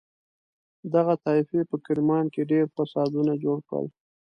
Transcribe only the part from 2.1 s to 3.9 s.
کې ډېر فسادونه جوړ کړل.